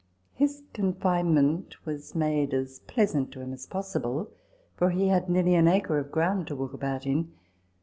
[0.33, 4.31] His confinement was made as pleasant to him as possible;
[4.75, 7.31] for he had nearly an acre of ground to walk about in.